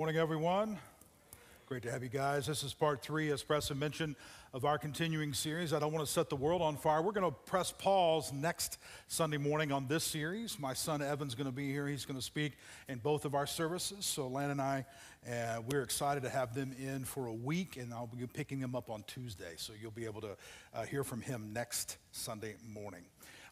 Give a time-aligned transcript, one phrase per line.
[0.00, 0.78] Morning, everyone.
[1.66, 2.46] Great to have you guys.
[2.46, 4.16] This is part three, as Preston mentioned,
[4.54, 5.74] of our continuing series.
[5.74, 7.02] I don't want to set the world on fire.
[7.02, 8.78] We're going to press pause next
[9.08, 10.58] Sunday morning on this series.
[10.58, 11.86] My son Evan's going to be here.
[11.86, 12.54] He's going to speak
[12.88, 14.06] in both of our services.
[14.06, 14.86] So, Lan and I,
[15.30, 18.74] uh, we're excited to have them in for a week, and I'll be picking them
[18.74, 19.52] up on Tuesday.
[19.58, 20.34] So, you'll be able to
[20.72, 23.02] uh, hear from him next Sunday morning.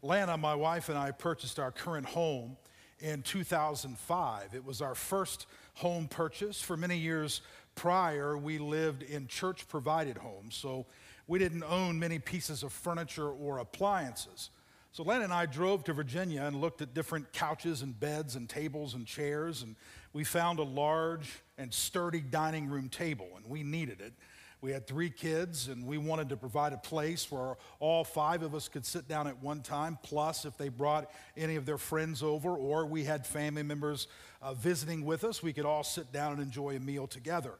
[0.00, 2.56] Lana, my wife, and I purchased our current home
[3.00, 4.54] in 2005.
[4.54, 5.46] It was our first
[5.78, 6.60] home purchase.
[6.60, 7.40] For many years
[7.74, 10.86] prior, we lived in church provided homes, so
[11.28, 14.50] we didn't own many pieces of furniture or appliances.
[14.90, 18.48] So Len and I drove to Virginia and looked at different couches and beds and
[18.48, 19.76] tables and chairs, and
[20.12, 24.14] we found a large and sturdy dining room table, and we needed it.
[24.60, 28.56] We had three kids, and we wanted to provide a place where all five of
[28.56, 32.24] us could sit down at one time, plus, if they brought any of their friends
[32.24, 34.08] over, or we had family members
[34.42, 37.54] uh, visiting with us, we could all sit down and enjoy a meal together.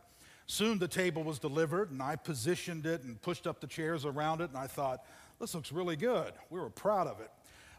[0.46, 4.40] Soon the table was delivered, and I positioned it and pushed up the chairs around
[4.40, 5.04] it, and I thought,
[5.38, 6.32] this looks really good.
[6.50, 7.30] We were proud of it.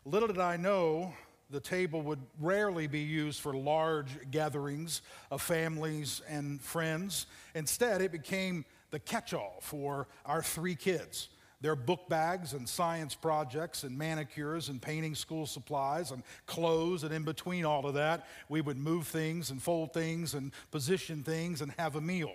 [0.06, 1.14] Little did I know
[1.50, 7.26] the table would rarely be used for large gatherings of families and friends.
[7.56, 11.30] Instead, it became the catch all for our three kids.
[11.62, 17.14] Their book bags and science projects and manicures and painting school supplies and clothes, and
[17.14, 21.62] in between all of that, we would move things and fold things and position things
[21.62, 22.32] and have a meal.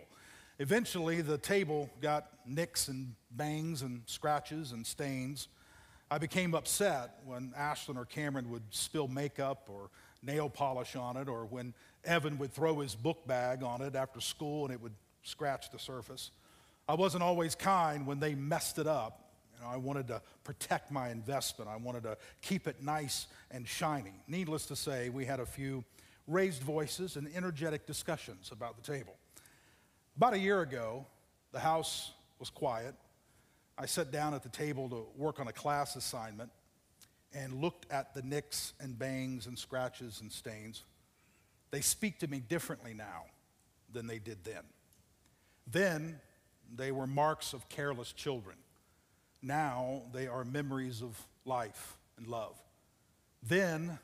[0.59, 5.49] Eventually, the table got nicks and bangs and scratches and stains.
[6.11, 9.89] I became upset when Ashlyn or Cameron would spill makeup or
[10.23, 11.75] nail polish on it, or when
[12.05, 15.79] Evan would throw his book bag on it after school and it would scratch the
[15.79, 16.31] surface.
[16.89, 19.21] I wasn't always kind when they messed it up.
[19.57, 21.71] You know, I wanted to protect my investment.
[21.71, 24.13] I wanted to keep it nice and shiny.
[24.29, 25.85] Needless to say, we had a few
[26.27, 29.15] raised voices and energetic discussions about the table.
[30.17, 31.07] About a year ago,
[31.53, 32.95] the house was quiet.
[33.79, 36.51] I sat down at the table to work on a class assignment
[37.33, 40.85] and looked at the nicks and bangs and scratches and stains.
[41.71, 43.25] They speak to me differently now
[43.93, 44.63] than they did then.
[45.67, 46.21] Then
[46.77, 48.57] they were marks of careless children.
[49.43, 52.57] Now they are memories of life and love.
[53.43, 53.99] Then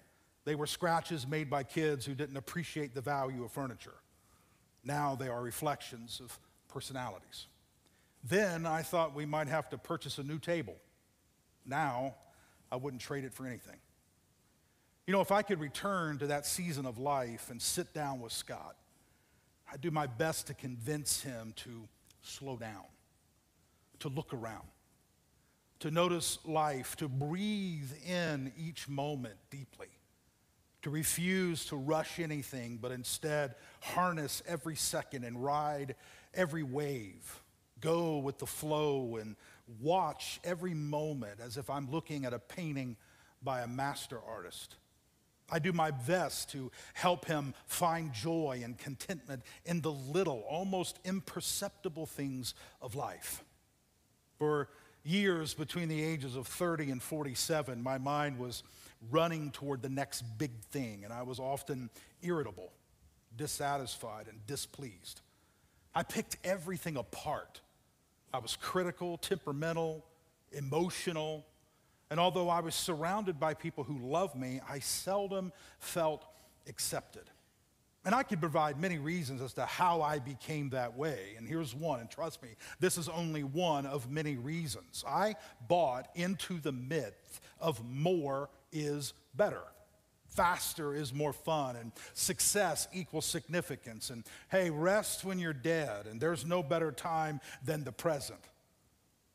[0.45, 3.95] they were scratches made by kids who didn't appreciate the value of furniture.
[4.85, 6.39] Now they are reflections of
[6.69, 7.47] personalities.
[8.23, 10.77] Then I thought we might have to purchase a new table.
[11.65, 12.15] Now
[12.71, 13.79] I wouldn't trade it for anything.
[15.07, 18.33] You know, if I could return to that season of life and sit down with
[18.33, 18.77] Scott,
[19.73, 21.89] I'd do my best to convince him to
[22.23, 22.85] slow down,
[24.01, 24.67] to look around,
[25.81, 29.89] to notice life, to breathe in each moment deeply,
[30.83, 35.95] to refuse to rush anything, but instead harness every second and ride
[36.35, 37.43] every wave,
[37.81, 39.37] go with the flow and
[39.81, 42.97] watch every moment as if I'm looking at a painting
[43.43, 44.77] by a master artist.
[45.51, 50.99] I do my best to help him find joy and contentment in the little, almost
[51.05, 53.43] imperceptible things of life.
[54.39, 54.69] For
[55.03, 58.63] years between the ages of 30 and 47, my mind was
[59.11, 61.91] running toward the next big thing, and I was often
[62.23, 62.73] irritable,
[63.37, 65.21] dissatisfied, and displeased.
[65.95, 67.61] I picked everything apart.
[68.33, 70.05] I was critical, temperamental,
[70.53, 71.45] emotional,
[72.11, 76.25] and although I was surrounded by people who loved me, I seldom felt
[76.69, 77.31] accepted.
[78.05, 81.35] And I could provide many reasons as to how I became that way.
[81.37, 82.49] And here's one, and trust me,
[82.81, 85.05] this is only one of many reasons.
[85.07, 85.37] I
[85.69, 89.63] bought into the myth of more is better.
[90.29, 94.11] Faster is more fun, and success equals significance.
[94.11, 98.41] And hey, rest when you're dead, and there's no better time than the present.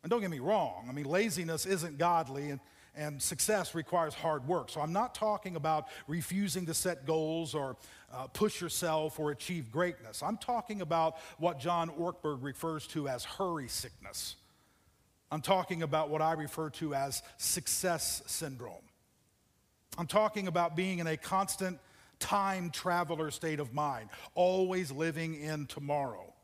[0.05, 2.59] And don't get me wrong, I mean, laziness isn't godly, and,
[2.95, 4.69] and success requires hard work.
[4.69, 7.75] So I'm not talking about refusing to set goals or
[8.13, 10.21] uh, push yourself or achieve greatness.
[10.21, 14.35] I'm talking about what John Ortberg refers to as hurry sickness.
[15.31, 18.75] I'm talking about what I refer to as success syndrome.
[19.97, 21.79] I'm talking about being in a constant
[22.19, 26.34] time traveler state of mind, always living in tomorrow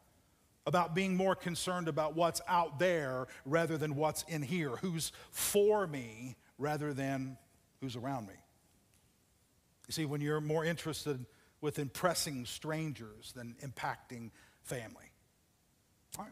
[0.66, 5.88] about being more concerned about what's out there rather than what's in here, who's for
[5.88, 7.38] me rather than
[7.80, 8.36] who's around me.
[9.88, 11.26] You see, when you're more interested
[11.62, 14.32] with impressing strangers than impacting
[14.64, 15.06] family.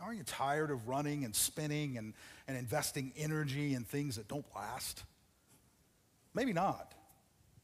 [0.02, 2.14] Aren't you tired of running and spinning and,
[2.48, 5.04] and investing energy in things that don't last?
[6.34, 6.94] Maybe not.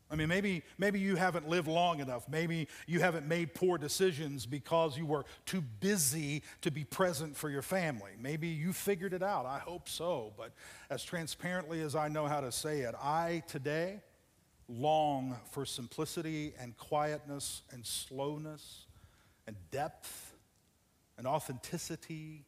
[0.10, 2.30] I mean, maybe, maybe you haven't lived long enough.
[2.30, 7.50] Maybe you haven't made poor decisions because you were too busy to be present for
[7.50, 8.12] your family.
[8.22, 9.48] Maybe you figured it out.
[9.48, 10.34] I hope so.
[10.38, 10.52] But
[10.92, 14.02] as transparently as I know how to say it, I today
[14.68, 18.86] long for simplicity and quietness and slowness
[19.48, 20.36] and depth
[21.18, 22.46] and authenticity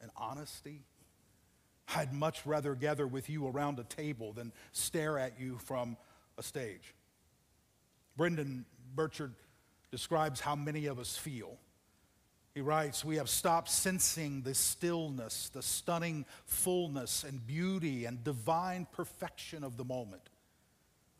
[0.00, 0.82] and honesty.
[1.94, 5.96] I'd much rather gather with you around a table than stare at you from
[6.38, 6.94] a stage.
[8.16, 9.34] Brendon Burchard
[9.90, 11.58] describes how many of us feel.
[12.54, 18.86] He writes, We have stopped sensing the stillness, the stunning fullness and beauty and divine
[18.92, 20.22] perfection of the moment.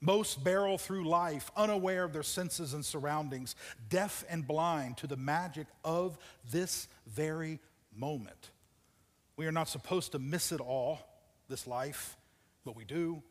[0.00, 3.54] Most barrel through life unaware of their senses and surroundings,
[3.88, 6.18] deaf and blind to the magic of
[6.50, 7.60] this very
[7.94, 8.50] moment.
[9.36, 11.00] We are not supposed to miss it all,
[11.48, 12.16] this life,
[12.64, 13.22] but we do.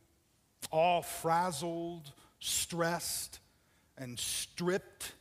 [0.72, 3.40] All frazzled, stressed,
[3.98, 5.14] and stripped.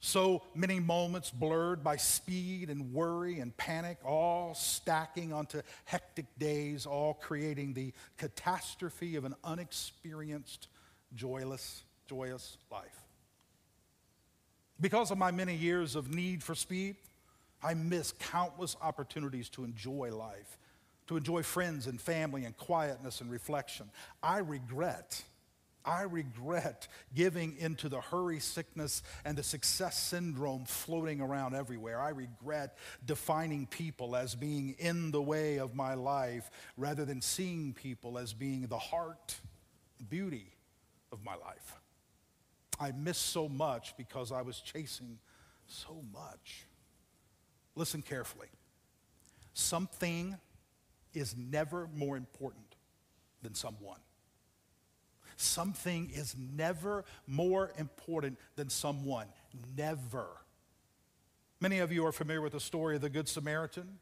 [0.00, 6.86] So many moments blurred by speed and worry and panic, all stacking onto hectic days,
[6.86, 10.66] all creating the catastrophe of an unexperienced,
[11.14, 12.98] joyless, joyous life.
[14.80, 16.96] Because of my many years of need for speed,
[17.62, 20.58] I miss countless opportunities to enjoy life,
[21.06, 23.90] to enjoy friends and family and quietness and reflection.
[24.22, 25.22] I regret
[25.84, 32.00] I regret giving into the hurry sickness and the success syndrome floating around everywhere.
[32.00, 37.74] I regret defining people as being in the way of my life rather than seeing
[37.74, 39.36] people as being the heart,
[40.08, 40.54] beauty
[41.10, 41.76] of my life.
[42.78, 45.18] I missed so much because I was chasing
[45.66, 46.64] so much.
[47.74, 48.48] Listen carefully.
[49.54, 50.36] Something
[51.14, 52.76] is never more important
[53.42, 53.98] than someone.
[55.36, 59.26] Something is never more important than someone.
[59.76, 60.26] Never.
[61.60, 63.98] Many of you are familiar with the story of the Good Samaritan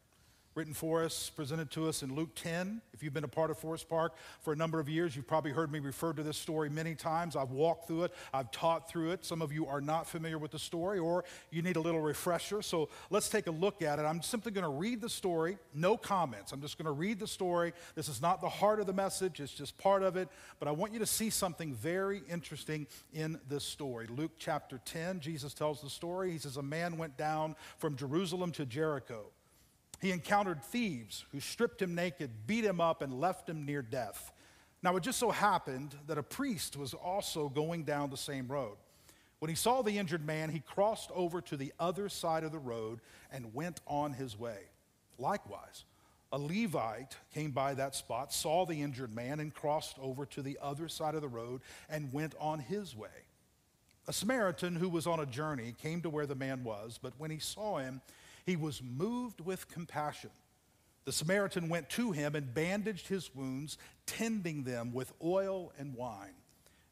[0.57, 2.83] written for us, presented to us in Luke 10.
[2.93, 5.53] If you've been a part of Forest Park for a number of years, you've probably
[5.53, 7.37] heard me refer to this story many times.
[7.37, 9.25] I've walked through it, I've taught through it.
[9.25, 12.63] Some of you are not familiar with the story, or you need a little refresher.
[12.63, 14.03] So let's take a look at it.
[14.03, 16.51] I'm simply going to read the story, no comments.
[16.51, 17.73] I'm just going to read the story.
[17.95, 20.29] This is not the heart of the message, it's just part of it.
[20.59, 24.09] But I want you to see something very interesting in this story.
[24.09, 26.33] Luke chapter 10, Jesus tells the story.
[26.33, 29.27] He says, A man went down from Jerusalem to Jericho
[30.01, 34.33] he encountered thieves who stripped him naked, beat him up, and left him near death.
[34.83, 38.77] Now, it just so happened that a priest was also going down the same road.
[39.41, 42.59] When he saw the injured man, he crossed over to the other side of the
[42.59, 43.01] road
[43.31, 44.59] and went on his way.
[45.19, 45.85] Likewise,
[46.33, 50.59] a Levite came by that spot, saw the injured man, and crossed over to the
[50.63, 53.09] other side of the road and went on his way.
[54.07, 57.31] A Samaritan who was on a journey came to where the man was, but when
[57.31, 58.01] he saw him,
[58.51, 60.31] he was moved with compassion.
[61.05, 66.35] The Samaritan went to him and bandaged his wounds, tending them with oil and wine.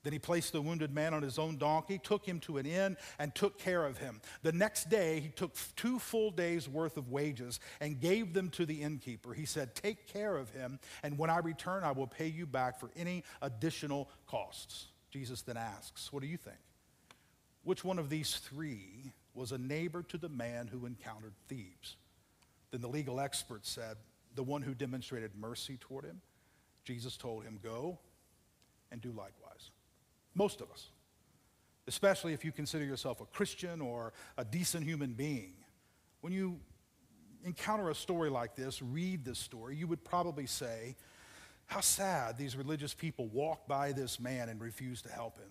[0.04, 2.96] Then he placed the wounded man on his own donkey, took him to an inn,
[3.18, 4.20] and took care of him.
[4.42, 8.64] The next day, he took two full days' worth of wages and gave them to
[8.64, 9.34] the innkeeper.
[9.34, 12.78] He said, Take care of him, and when I return, I will pay you back
[12.78, 14.86] for any additional costs.
[15.10, 16.58] Jesus then asks, What do you think?
[17.64, 21.96] Which one of these three was a neighbor to the man who encountered thieves.
[22.70, 23.96] Then the legal expert said,
[24.34, 26.20] the one who demonstrated mercy toward him,
[26.84, 27.98] Jesus told him, Go
[28.92, 29.70] and do likewise.
[30.34, 30.90] Most of us,
[31.86, 35.54] especially if you consider yourself a Christian or a decent human being,
[36.20, 36.60] when you
[37.44, 40.94] encounter a story like this, read this story, you would probably say,
[41.66, 45.50] How sad these religious people walk by this man and refuse to help him.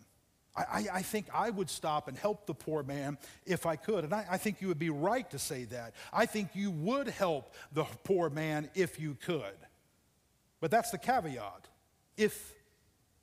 [0.58, 4.04] I, I, think I would stop and help the poor man if I could.
[4.04, 5.94] And I, I think you would be right to say that.
[6.12, 9.56] I think you would help the poor man if you could.
[10.60, 11.68] But that's the caveat
[12.18, 12.56] if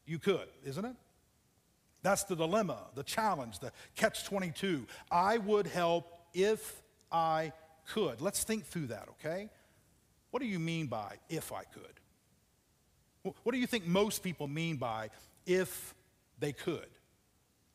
[0.06, 0.94] you could, isn't it?
[2.02, 4.86] That's the dilemma, the challenge, the catch 22.
[5.10, 7.52] I would help if I
[7.88, 8.20] could.
[8.20, 9.48] Let's think through that, okay?
[10.30, 13.34] What do you mean by if I could?
[13.42, 15.08] What do you think most people mean by
[15.46, 15.94] if
[16.38, 16.88] they could?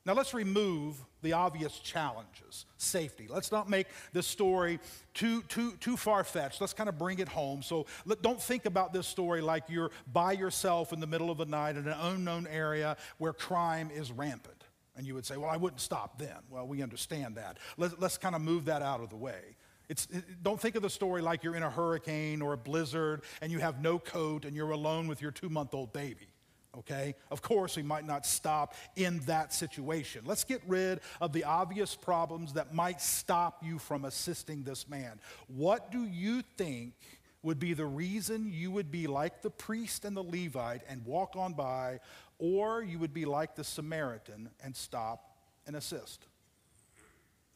[0.10, 2.66] Now let's remove the obvious challenges.
[2.78, 3.28] Safety.
[3.30, 4.80] Let's not make this story
[5.14, 6.60] too, too, too far fetched.
[6.60, 7.62] Let's kind of bring it home.
[7.62, 11.38] So let, don't think about this story like you're by yourself in the middle of
[11.38, 14.64] the night in an unknown area where crime is rampant.
[14.96, 16.40] And you would say, well, I wouldn't stop then.
[16.50, 17.60] Well, we understand that.
[17.78, 19.58] Let, let's kind of move that out of the way.
[19.90, 20.08] It's,
[20.42, 23.60] don't think of the story like you're in a hurricane or a blizzard and you
[23.60, 26.29] have no coat and you're alone with your two month old baby.
[26.78, 27.16] Okay?
[27.32, 30.22] Of course, we might not stop in that situation.
[30.26, 35.20] Let's get rid of the obvious problems that might stop you from assisting this man.
[35.48, 36.94] What do you think
[37.42, 41.36] would be the reason you would be like the priest and the Levite and walk
[41.36, 42.00] on by,
[42.38, 46.26] or you would be like the Samaritan and stop and assist?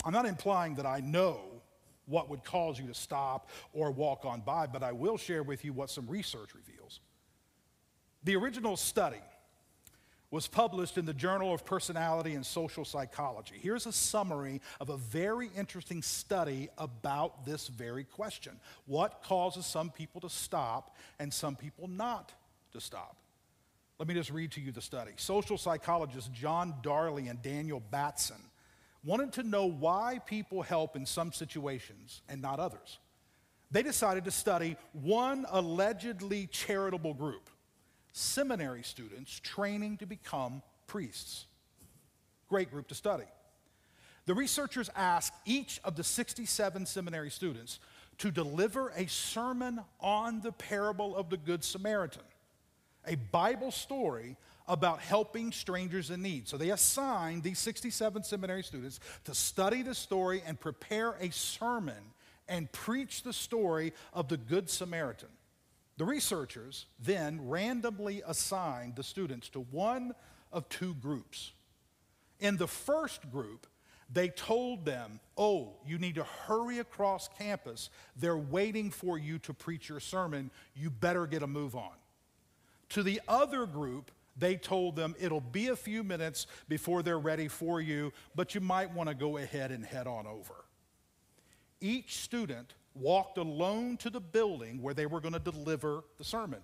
[0.05, 1.39] I'm not implying that I know
[2.05, 5.63] what would cause you to stop or walk on by, but I will share with
[5.63, 6.73] you what some research reveals.
[8.24, 9.22] The original study
[10.32, 13.56] was published in the Journal of Personality and Social Psychology.
[13.62, 19.92] Here's a summary of a very interesting study about this very question What causes some
[19.92, 22.34] people to stop and some people not
[22.72, 23.18] to stop?
[24.00, 25.12] Let me just read to you the study.
[25.18, 28.42] Social psychologists John Darley and Daniel Batson
[29.03, 33.00] wanted to know why people help in some situations and not others.
[33.70, 37.50] They decided to study one allegedly charitable group
[38.13, 41.46] seminary students training to become priests.
[42.48, 43.25] Great group to study.
[44.25, 47.79] The researchers asked each of the 67 seminary students
[48.20, 52.22] to deliver a sermon on the parable of the Good Samaritan,
[53.05, 56.48] a Bible story about helping strangers in need.
[56.48, 62.13] So they assigned these 67 seminary students to study the story and prepare a sermon
[62.48, 65.29] and preach the story of the Good Samaritan.
[65.97, 70.13] The researchers then randomly assigned the students to one
[70.51, 71.51] of two groups.
[72.39, 73.67] In the first group,
[74.12, 77.89] they told them, Oh, you need to hurry across campus.
[78.15, 80.51] They're waiting for you to preach your sermon.
[80.75, 81.93] You better get a move on.
[82.89, 87.47] To the other group, they told them it'll be a few minutes before they're ready
[87.47, 90.65] for you, but you might want to go ahead and head on over.
[91.81, 96.62] Each student walked alone to the building where they were going to deliver the sermon.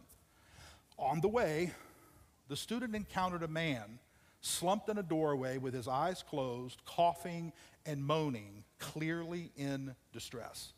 [0.97, 1.71] On the way,
[2.47, 3.99] the student encountered a man
[4.41, 7.51] slumped in a doorway with his eyes closed, coughing
[7.85, 10.73] and moaning, clearly in distress.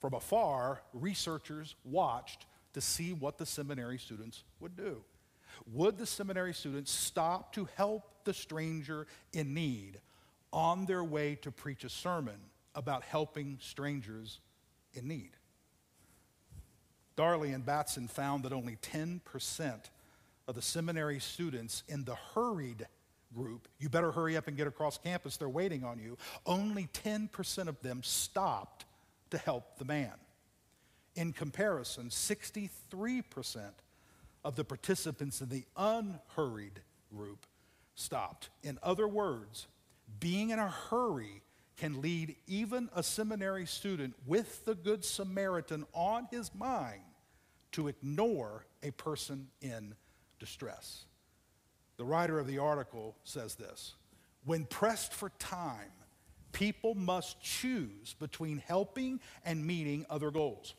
[0.00, 5.02] From afar, researchers watched to see what the seminary students would do.
[5.72, 10.00] Would the seminary students stop to help the stranger in need
[10.52, 12.38] on their way to preach a sermon
[12.74, 14.40] about helping strangers
[14.94, 15.30] in need.
[17.16, 19.20] Darley and Batson found that only 10%
[20.48, 22.86] of the seminary students in the hurried
[23.34, 27.68] group, you better hurry up and get across campus, they're waiting on you, only 10%
[27.68, 28.84] of them stopped
[29.30, 30.12] to help the man.
[31.14, 32.70] In comparison, 63%
[34.44, 36.80] of the participants in the unhurried
[37.14, 37.46] group
[37.94, 38.50] stopped.
[38.62, 39.66] In other words,
[40.20, 41.42] being in a hurry
[41.76, 47.02] can lead even a seminary student with the Good Samaritan on his mind
[47.72, 49.94] to ignore a person in
[50.38, 51.06] distress.
[51.96, 53.94] The writer of the article says this
[54.44, 55.90] When pressed for time,
[56.52, 60.74] people must choose between helping and meeting other goals.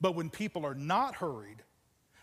[0.00, 1.62] But when people are not hurried,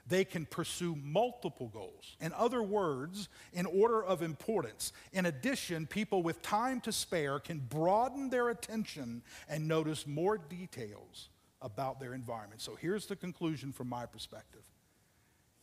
[0.08, 2.18] they can pursue multiple goals.
[2.20, 4.94] In other words, in order of importance.
[5.14, 11.30] In addition, people with time to spare can broaden their attention and notice more details
[11.62, 12.62] about their environment.
[12.62, 14.64] So here's the conclusion from my perspective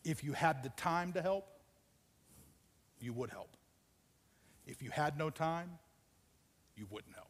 [0.04, 1.45] if you had the time to help,
[3.00, 3.57] you would help.
[4.66, 5.78] If you had no time,
[6.76, 7.28] you wouldn't help.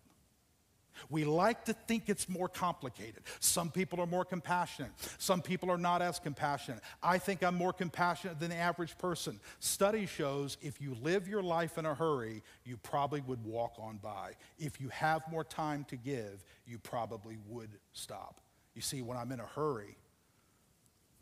[1.11, 3.23] We like to think it's more complicated.
[3.41, 4.93] Some people are more compassionate.
[5.19, 6.81] Some people are not as compassionate.
[7.03, 9.41] I think I'm more compassionate than the average person.
[9.61, 13.99] Study shows if you live your life in a hurry, you probably would walk on
[13.99, 14.33] by.
[14.59, 18.41] If you have more time to give, you probably would stop.
[18.75, 19.97] You see, when I'm in a hurry,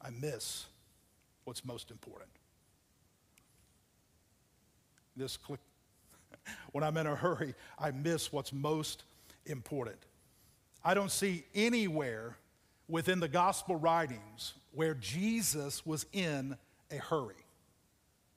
[0.00, 0.66] I miss
[1.44, 2.30] what's most important.
[5.16, 5.60] This click.
[6.72, 9.15] when I'm in a hurry, I miss what's most important.
[10.84, 12.36] I don't see anywhere
[12.88, 16.56] within the gospel writings where Jesus was in
[16.90, 17.34] a hurry.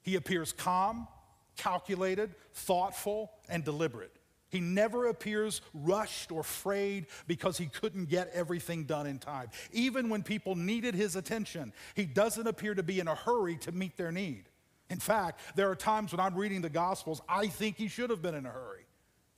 [0.02, 1.08] He appears calm,
[1.56, 4.16] calculated, thoughtful, and deliberate.
[4.50, 9.50] He never appears rushed or frayed because he couldn't get everything done in time.
[9.72, 13.72] Even when people needed his attention, he doesn't appear to be in a hurry to
[13.72, 14.46] meet their need.
[14.90, 18.24] In fact, there are times when I'm reading the Gospels, I think he should have
[18.24, 18.86] been in a hurry.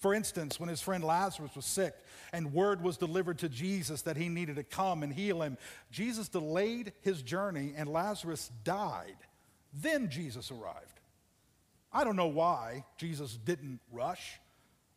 [0.01, 1.93] For instance, when his friend Lazarus was sick
[2.33, 5.59] and word was delivered to Jesus that he needed to come and heal him,
[5.91, 9.15] Jesus delayed his journey and Lazarus died.
[9.73, 10.99] Then Jesus arrived.
[11.93, 14.39] I don't know why Jesus didn't rush.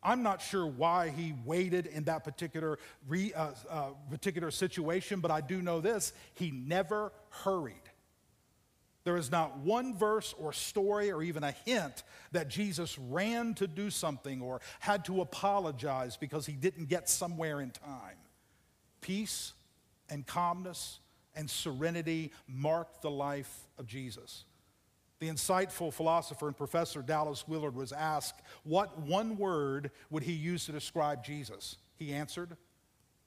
[0.01, 5.29] I'm not sure why he waited in that particular, re, uh, uh, particular situation, but
[5.29, 7.75] I do know this he never hurried.
[9.05, 13.67] There is not one verse or story or even a hint that Jesus ran to
[13.67, 18.17] do something or had to apologize because he didn't get somewhere in time.
[19.01, 19.53] Peace
[20.09, 20.99] and calmness
[21.35, 24.45] and serenity marked the life of Jesus.
[25.19, 30.65] The insightful philosopher and professor Dallas Willard was asked, What one word would he use
[30.65, 31.77] to describe Jesus?
[31.95, 32.57] He answered,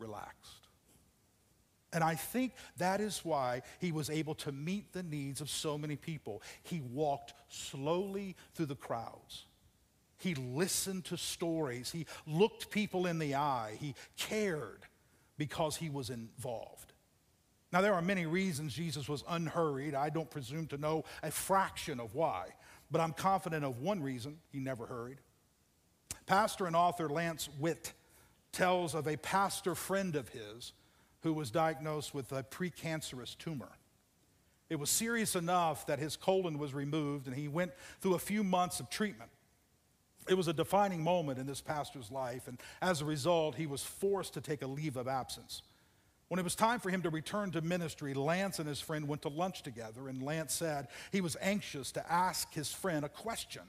[0.01, 0.58] Relaxed.
[1.93, 5.79] And I think that is why he was able to meet the needs of so
[5.79, 6.43] many people.
[6.63, 9.47] He walked slowly through the crowds.
[10.19, 11.91] He listened to stories.
[11.91, 13.77] He looked people in the eye.
[13.81, 14.83] He cared
[15.39, 16.93] because he was involved.
[17.73, 19.95] Now, there are many reasons Jesus was unhurried.
[19.95, 22.49] I don't presume to know a fraction of why,
[22.91, 25.19] but I'm confident of one reason he never hurried.
[26.27, 27.93] Pastor and author Lance Witt
[28.53, 30.73] tells of a pastor friend of his
[31.23, 33.71] who was diagnosed with a precancerous tumor.
[34.71, 38.45] It was serious enough that his colon was removed and he went through a few
[38.45, 39.31] months of treatment.
[40.29, 43.83] It was a defining moment in this pastor's life, and as a result, he was
[43.83, 45.63] forced to take a leave of absence.
[46.29, 49.23] When it was time for him to return to ministry, Lance and his friend went
[49.23, 53.63] to lunch together, and Lance said he was anxious to ask his friend a question.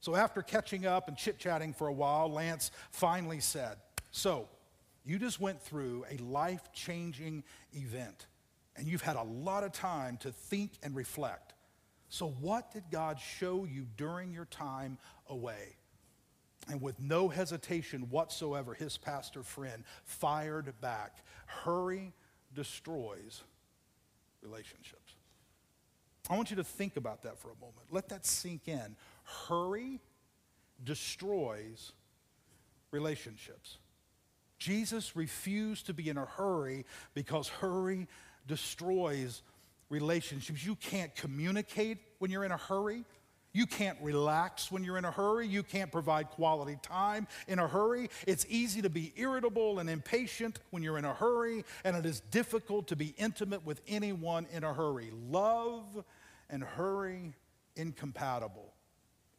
[0.00, 3.78] So, after catching up and chit chatting for a while, Lance finally said,
[4.12, 4.48] So,
[5.06, 8.26] you just went through a life changing event,
[8.76, 11.54] and you've had a lot of time to think and reflect.
[12.08, 14.98] So, what did God show you during your time
[15.28, 15.76] away?
[16.68, 22.12] And with no hesitation whatsoever, his pastor friend fired back Hurry
[22.54, 23.42] destroys
[24.42, 25.14] relationships.
[26.28, 27.86] I want you to think about that for a moment.
[27.92, 28.96] Let that sink in.
[29.48, 30.00] Hurry
[30.82, 31.92] destroys
[32.90, 33.78] relationships.
[34.58, 36.84] Jesus refused to be in a hurry
[37.14, 38.06] because hurry
[38.46, 39.42] destroys
[39.88, 40.64] relationships.
[40.64, 43.04] You can't communicate when you're in a hurry.
[43.52, 45.46] You can't relax when you're in a hurry.
[45.46, 48.10] You can't provide quality time in a hurry.
[48.26, 52.20] It's easy to be irritable and impatient when you're in a hurry, and it is
[52.20, 55.10] difficult to be intimate with anyone in a hurry.
[55.30, 56.04] Love
[56.50, 57.32] and hurry
[57.76, 58.74] incompatible.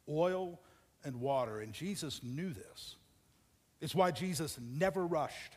[0.08, 0.58] Oil
[1.04, 1.60] and water.
[1.60, 2.96] And Jesus knew this.
[3.80, 5.56] It's why Jesus never rushed.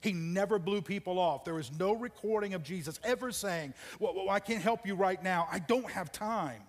[0.00, 1.44] He never blew people off.
[1.44, 5.22] There is no recording of Jesus ever saying, well, well, I can't help you right
[5.22, 5.48] now.
[5.50, 6.62] I don't have time.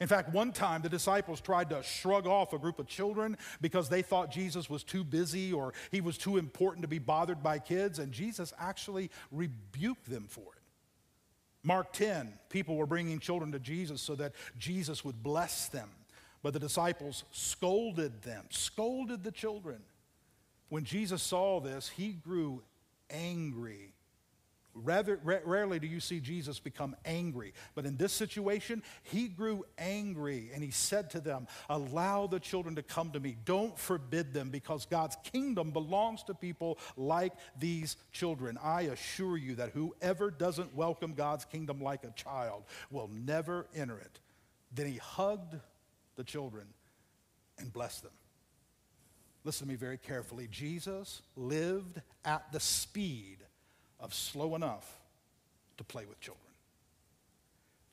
[0.00, 3.88] In fact, one time the disciples tried to shrug off a group of children because
[3.88, 7.58] they thought Jesus was too busy or he was too important to be bothered by
[7.60, 10.62] kids, and Jesus actually rebuked them for it.
[11.62, 15.88] Mark 10, people were bringing children to Jesus so that Jesus would bless them.
[16.42, 19.80] But the disciples scolded them, scolded the children.
[20.68, 22.62] When Jesus saw this, he grew
[23.10, 23.92] angry.
[24.74, 27.52] Rather, rarely do you see Jesus become angry.
[27.74, 32.74] But in this situation, he grew angry and he said to them, Allow the children
[32.76, 33.36] to come to me.
[33.44, 38.58] Don't forbid them because God's kingdom belongs to people like these children.
[38.62, 43.98] I assure you that whoever doesn't welcome God's kingdom like a child will never enter
[43.98, 44.20] it.
[44.74, 45.54] Then he hugged
[46.16, 46.66] the children
[47.58, 48.12] and bless them.
[49.44, 50.48] Listen to me very carefully.
[50.50, 53.38] Jesus lived at the speed
[53.98, 55.00] of slow enough
[55.78, 56.42] to play with children.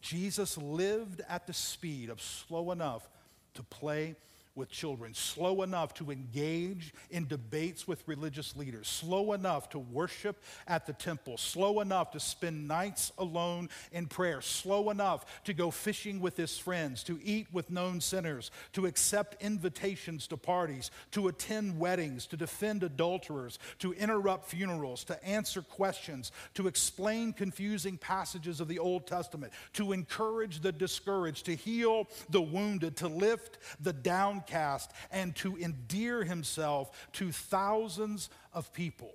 [0.02, 3.08] Jesus lived at the speed of slow enough
[3.56, 4.16] to play
[4.56, 10.44] with children, slow enough to engage in debates with religious leaders, slow enough to worship
[10.68, 15.72] at the temple, slow enough to spend nights alone in prayer, slow enough to go
[15.72, 21.28] fishing with his friends, to eat with known sinners, to accept invitations to parties, to
[21.28, 28.60] attend weddings, to defend adulterers, to interrupt funerals, to answer questions, to explain confusing passages
[28.60, 33.94] of the Old Testament, to encourage the discouraged, to heal the wounded, to lift the
[33.94, 39.14] down downcast and to endear himself to thousands of people.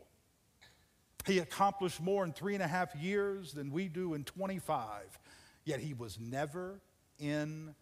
[1.27, 5.19] He accomplished more in three and a half years than we do in 25,
[5.65, 6.81] yet he was never
[7.19, 7.75] in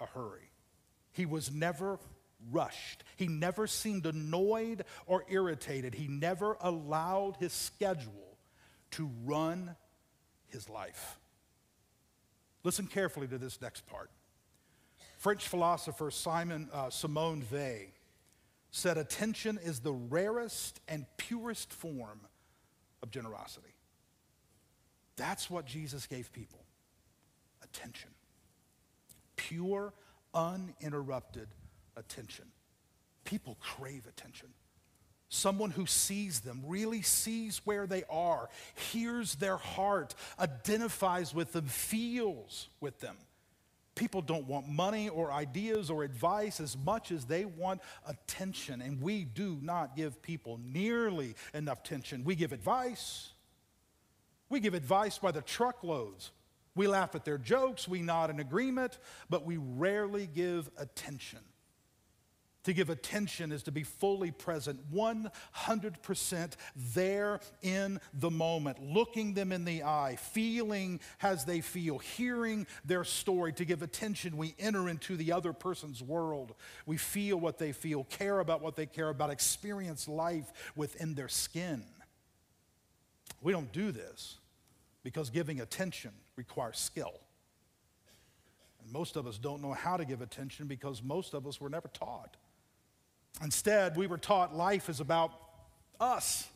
[0.00, 0.50] a hurry.
[1.12, 1.98] He was never
[2.50, 3.04] rushed.
[3.16, 5.94] He never seemed annoyed or irritated.
[5.94, 8.36] He never allowed his schedule
[8.92, 9.76] to run
[10.48, 11.18] his life.
[12.64, 14.10] Listen carefully to this next part.
[15.18, 17.88] French philosopher Simon, uh, Simone Weil
[18.70, 22.20] said, Attention is the rarest and purest form
[23.02, 23.74] of generosity.
[25.16, 26.60] That's what Jesus gave people
[27.64, 28.10] attention.
[29.34, 29.92] Pure,
[30.32, 31.48] uninterrupted
[31.96, 32.44] attention.
[33.24, 34.48] People crave attention.
[35.30, 38.48] Someone who sees them, really sees where they are,
[38.92, 43.16] hears their heart, identifies with them, feels with them.
[43.98, 48.80] People don't want money or ideas or advice as much as they want attention.
[48.80, 52.22] And we do not give people nearly enough attention.
[52.22, 53.30] We give advice.
[54.48, 56.30] We give advice by the truckloads.
[56.76, 61.40] We laugh at their jokes, we nod in agreement, but we rarely give attention.
[62.68, 69.52] To give attention is to be fully present, 100% there in the moment, looking them
[69.52, 73.54] in the eye, feeling as they feel, hearing their story.
[73.54, 76.52] To give attention, we enter into the other person's world.
[76.84, 81.28] We feel what they feel, care about what they care about, experience life within their
[81.28, 81.82] skin.
[83.40, 84.36] We don't do this
[85.02, 87.14] because giving attention requires skill.
[88.82, 91.70] And most of us don't know how to give attention because most of us were
[91.70, 92.36] never taught.
[93.42, 95.32] Instead, we were taught life is about
[96.00, 96.48] us,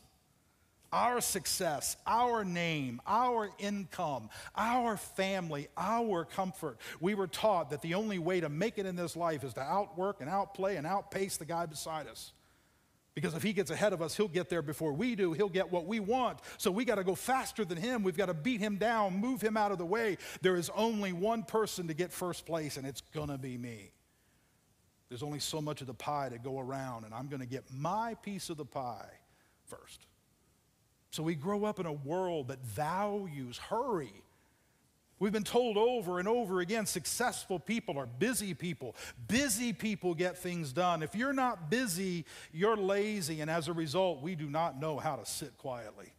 [0.91, 6.77] our success, our name, our income, our family, our comfort.
[6.99, 9.61] We were taught that the only way to make it in this life is to
[9.61, 12.31] outwork and outplay and outpace the guy beside us.
[13.15, 15.33] Because if he gets ahead of us, he'll get there before we do.
[15.33, 16.39] He'll get what we want.
[16.57, 18.01] So we got to go faster than him.
[18.03, 20.17] We've got to beat him down, move him out of the way.
[20.41, 23.92] There is only one person to get first place, and it's going to be me.
[25.13, 27.63] There's only so much of the pie to go around, and I'm going to get
[27.71, 29.11] my piece of the pie
[29.65, 30.05] first.
[31.11, 34.23] So we grow up in a world that values hurry
[35.23, 38.93] We've been told over and over again successful people are busy people.
[39.29, 41.01] Busy people get things done.
[41.01, 45.15] If you're not busy, you're lazy, and as a result, we do not know how
[45.15, 46.11] to sit quietly.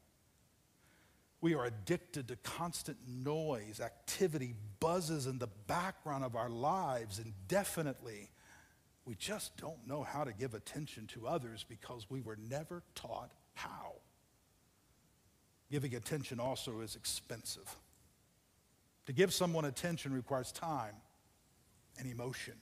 [1.42, 8.30] We are addicted to constant noise, activity, buzzes in the background of our lives indefinitely.
[9.04, 13.30] We just don't know how to give attention to others because we were never taught
[13.54, 13.92] how.
[15.70, 17.76] Giving attention also is expensive.
[19.06, 20.94] To give someone attention requires time
[21.98, 22.54] and emotion.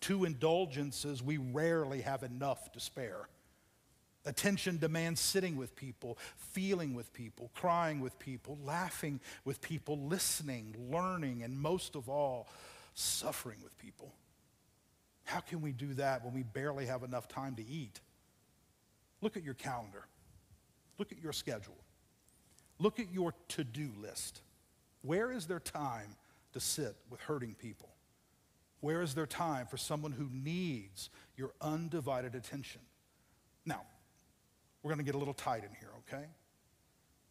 [0.00, 3.28] Two indulgences we rarely have enough to spare.
[4.24, 10.74] Attention demands sitting with people, feeling with people, crying with people, laughing with people, listening,
[10.90, 12.46] learning, and most of all,
[12.94, 14.12] suffering with people.
[15.28, 18.00] How can we do that when we barely have enough time to eat?
[19.20, 20.06] Look at your calendar.
[20.96, 21.76] Look at your schedule.
[22.78, 24.40] Look at your to do list.
[25.02, 26.16] Where is there time
[26.54, 27.90] to sit with hurting people?
[28.80, 32.80] Where is there time for someone who needs your undivided attention?
[33.66, 33.82] Now,
[34.82, 36.24] we're going to get a little tight in here, okay?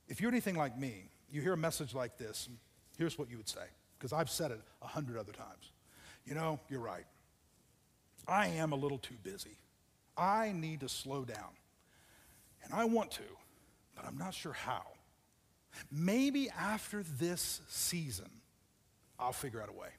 [0.07, 2.47] If you're anything like me, you hear a message like this,
[2.95, 3.65] here's what you would say,
[3.97, 5.71] because I've said it a hundred other times.
[6.27, 7.05] You know, you're right.
[8.27, 9.57] I am a little too busy.
[10.17, 11.49] I need to slow down.
[12.63, 13.23] And I want to,
[13.95, 14.83] but I'm not sure how.
[15.91, 18.29] Maybe after this season,
[19.19, 19.89] I'll figure out a way.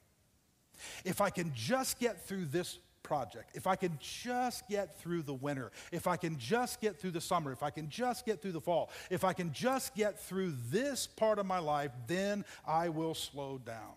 [1.05, 5.35] If I can just get through this project, if I can just get through the
[5.35, 8.53] winter, if I can just get through the summer, if I can just get through
[8.53, 12.91] the fall, if I can just get through this part of my life, then I
[12.91, 13.95] will slow down.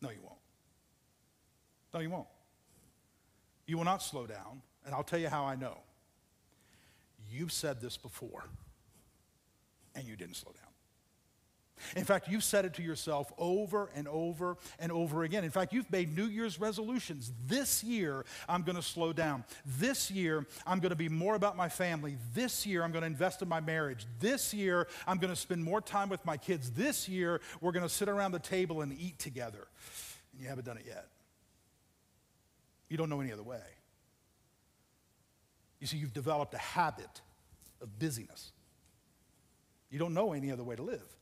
[0.00, 0.38] No, you won't.
[1.92, 2.28] No, you won't.
[3.68, 5.76] You will not slow down, and I'll tell you how I know.
[7.30, 8.44] You've said this before,
[9.94, 10.62] and you didn't slow down.
[11.94, 15.44] In fact, you've said it to yourself over and over and over again.
[15.44, 17.30] In fact, you've made New Year's resolutions.
[17.46, 19.44] This year, I'm going to slow down.
[19.64, 22.16] This year, I'm going to be more about my family.
[22.34, 24.06] This year, I'm going to invest in my marriage.
[24.18, 26.70] This year, I'm going to spend more time with my kids.
[26.70, 29.68] This year, we're going to sit around the table and eat together.
[30.32, 31.06] And you haven't done it yet.
[32.88, 33.60] You don't know any other way.
[35.80, 37.20] You see, you've developed a habit
[37.80, 38.52] of busyness.
[39.90, 41.16] You don't know any other way to live.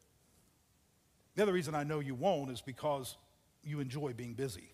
[1.35, 3.17] The other reason I know you won't is because
[3.63, 4.71] you enjoy being busy.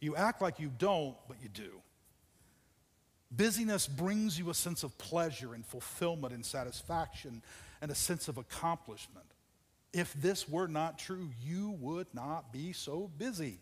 [0.00, 1.80] You act like you don't, but you do.
[3.30, 7.42] Busyness brings you a sense of pleasure and fulfillment and satisfaction
[7.80, 9.26] and a sense of accomplishment.
[9.92, 13.58] If this were not true, you would not be so busy.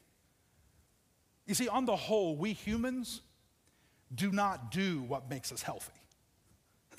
[1.51, 3.23] You see, on the whole, we humans
[4.15, 5.91] do not do what makes us healthy.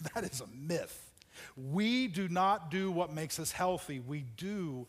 [0.14, 1.10] That is a myth.
[1.56, 4.88] We do not do what makes us healthy, we do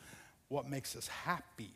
[0.48, 1.75] what makes us happy.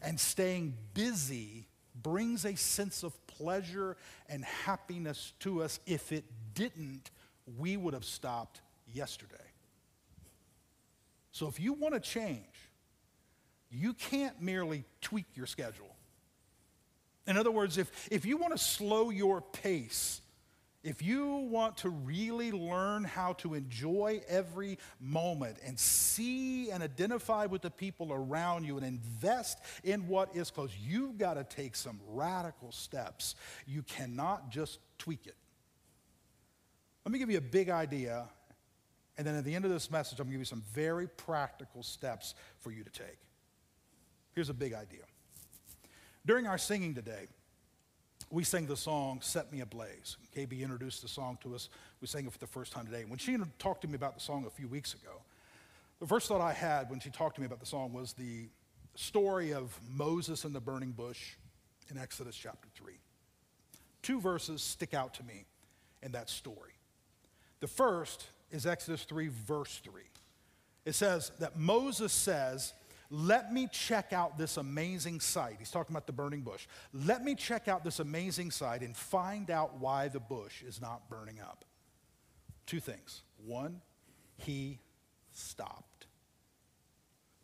[0.00, 1.66] And staying busy
[2.00, 3.96] brings a sense of pleasure
[4.28, 5.80] and happiness to us.
[5.86, 7.10] If it didn't,
[7.58, 8.60] we would have stopped
[8.94, 9.50] yesterday.
[11.32, 12.44] So if you want to change,
[13.72, 15.91] you can't merely tweak your schedule.
[17.26, 20.20] In other words, if, if you want to slow your pace,
[20.82, 27.46] if you want to really learn how to enjoy every moment and see and identify
[27.46, 31.76] with the people around you and invest in what is close, you've got to take
[31.76, 33.36] some radical steps.
[33.64, 35.36] You cannot just tweak it.
[37.04, 38.28] Let me give you a big idea,
[39.16, 41.06] and then at the end of this message, I'm going to give you some very
[41.06, 43.18] practical steps for you to take.
[44.34, 45.02] Here's a big idea.
[46.24, 47.26] During our singing today,
[48.30, 50.16] we sang the song Set Me Ablaze.
[50.36, 51.68] KB introduced the song to us.
[52.00, 53.04] We sang it for the first time today.
[53.06, 55.22] When she talked to me about the song a few weeks ago,
[55.98, 58.48] the first thought I had when she talked to me about the song was the
[58.94, 61.32] story of Moses and the burning bush
[61.90, 62.94] in Exodus chapter 3.
[64.00, 65.44] Two verses stick out to me
[66.02, 66.72] in that story.
[67.60, 70.02] The first is Exodus 3, verse 3.
[70.84, 72.74] It says that Moses says,
[73.14, 75.56] let me check out this amazing sight.
[75.58, 76.66] He's talking about the burning bush.
[76.94, 81.10] Let me check out this amazing sight and find out why the bush is not
[81.10, 81.66] burning up.
[82.64, 83.20] Two things.
[83.44, 83.82] One,
[84.38, 84.78] he
[85.30, 86.06] stopped.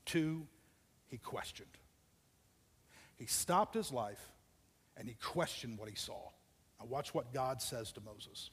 [0.07, 0.47] Two,
[1.09, 1.69] he questioned.
[3.17, 4.31] He stopped his life
[4.97, 6.31] and he questioned what he saw.
[6.81, 8.49] Now, watch what God says to Moses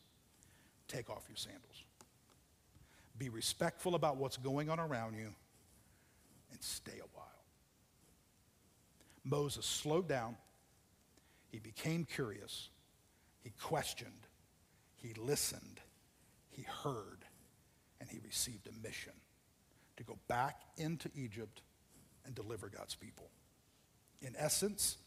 [0.90, 1.84] take off your sandals.
[3.18, 5.34] Be respectful about what's going on around you
[6.66, 7.26] stay a while.
[9.24, 10.38] Moses slowed down.
[11.52, 12.70] He became curious.
[13.44, 14.28] He questioned.
[14.98, 15.80] He listened.
[16.52, 17.26] He heard.
[18.00, 19.14] And he received a mission
[19.98, 21.62] to go back into Egypt
[22.26, 23.30] and deliver God's people.
[24.22, 24.98] In essence,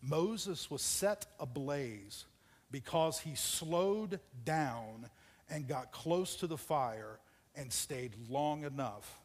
[0.00, 2.24] Moses was set ablaze
[2.70, 5.08] because he slowed down
[5.48, 7.20] and got close to the fire
[7.54, 9.21] and stayed long enough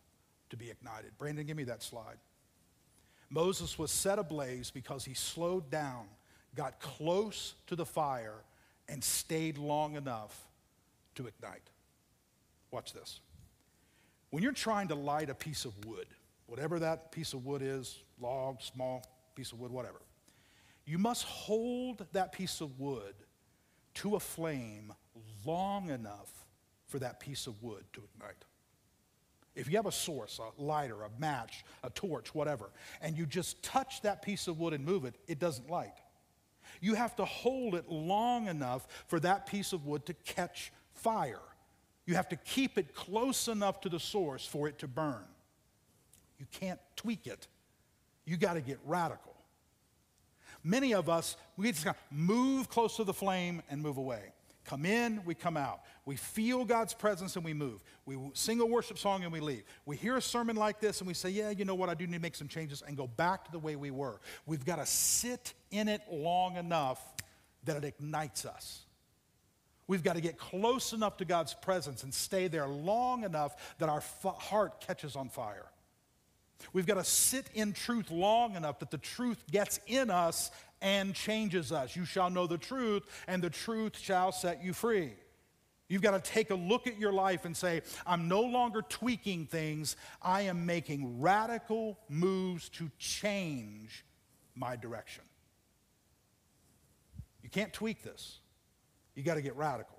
[0.50, 1.18] to be ignited.
[1.18, 2.18] Brandon, give me that slide.
[3.30, 6.06] Moses was set ablaze because he slowed down,
[6.56, 8.44] got close to the fire,
[8.88, 10.48] and stayed long enough
[11.16, 11.70] to ignite.
[12.72, 13.20] Watch this.
[14.30, 16.08] When you're trying to light a piece of wood,
[16.46, 19.06] whatever that piece of wood is, log, small
[19.36, 20.02] piece of wood, whatever,
[20.86, 23.14] you must hold that piece of wood
[23.96, 24.94] to a flame
[25.46, 26.46] long enough
[26.88, 28.46] for that piece of wood to ignite.
[29.58, 32.70] If you have a source, a lighter, a match, a torch, whatever,
[33.02, 35.96] and you just touch that piece of wood and move it, it doesn't light.
[36.80, 41.42] You have to hold it long enough for that piece of wood to catch fire.
[42.06, 45.26] You have to keep it close enough to the source for it to burn.
[46.38, 47.48] You can't tweak it.
[48.26, 49.34] You got to get radical.
[50.64, 54.34] Many of us, we just kind of move close to the flame and move away
[54.68, 55.82] come in, we come out.
[56.06, 57.84] We feel God's presence and we move.
[58.06, 59.64] We sing a worship song and we leave.
[59.86, 61.90] We hear a sermon like this and we say, Yeah, you know what?
[61.90, 64.20] I do need to make some changes and go back to the way we were.
[64.46, 67.02] We've got to sit in it long enough
[67.64, 68.82] that it ignites us.
[69.88, 73.88] We've got to get close enough to God's presence and stay there long enough that
[73.88, 75.66] our f- heart catches on fire.
[76.74, 81.14] We've got to sit in truth long enough that the truth gets in us and
[81.14, 81.96] changes us.
[81.96, 85.14] You shall know the truth, and the truth shall set you free.
[85.90, 89.46] You've got to take a look at your life and say, I'm no longer tweaking
[89.46, 94.04] things, I am making radical moves to change
[94.54, 95.24] my direction.
[97.42, 98.40] You can't tweak this.
[99.16, 99.98] You got to get radical.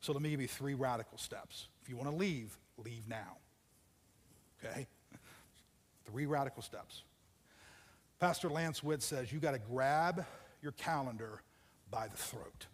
[0.00, 1.68] So let me give you three radical steps.
[1.82, 3.36] If you want to leave, leave now.
[4.64, 4.86] Okay?
[6.06, 7.02] Three radical steps.
[8.20, 10.24] Pastor Lance Witt says you got to grab
[10.62, 11.42] your calendar
[11.90, 12.66] by the throat.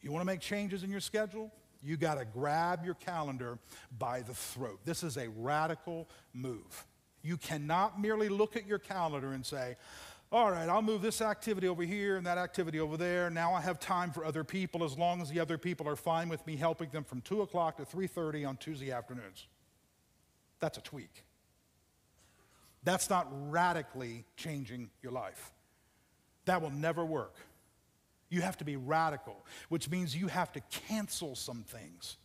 [0.00, 1.50] You want to make changes in your schedule?
[1.82, 3.58] You got to grab your calendar
[3.98, 4.80] by the throat.
[4.84, 6.86] This is a radical move.
[7.22, 9.76] You cannot merely look at your calendar and say,
[10.32, 13.30] all right, I'll move this activity over here and that activity over there.
[13.30, 16.28] Now I have time for other people as long as the other people are fine
[16.28, 19.46] with me helping them from 2 o'clock to 3.30 on Tuesday afternoons.
[20.58, 21.22] That's a tweak.
[22.86, 25.50] That's not radically changing your life.
[26.44, 27.34] That will never work.
[28.28, 32.16] You have to be radical, which means you have to cancel some things.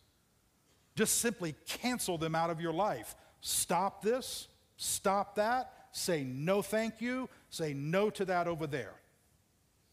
[0.95, 3.15] Just simply cancel them out of your life.
[3.41, 8.93] Stop this, stop that, say no thank you, say no to that over there.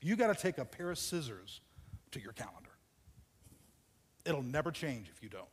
[0.02, 1.62] You got to take a pair of scissors
[2.10, 2.68] to your calendar.
[4.26, 5.46] It'll never change if you don't.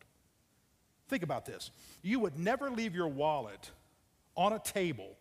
[1.07, 1.71] Think about this.
[2.01, 3.71] You would never leave your wallet
[4.35, 5.17] on a table